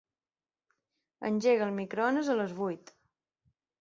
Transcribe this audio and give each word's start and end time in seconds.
Engega 1.29 1.67
el 1.67 1.75
microones 1.81 2.33
a 2.33 2.39
les 2.41 2.57
vuit. 2.63 2.91